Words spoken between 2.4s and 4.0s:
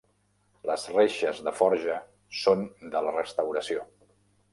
són de la restauració.